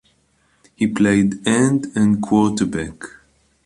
He 0.75 0.87
played 0.87 1.47
end 1.47 1.91
and 1.95 2.23
quarterback. 2.23 3.03